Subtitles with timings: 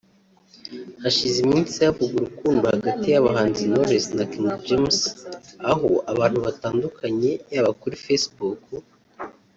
[1.01, 4.97] Hashize iminsi havugwa urukundo hagati y’abahanzi Knowless na King James
[5.71, 8.61] aho abantu batandukanye yaba kuri Facebook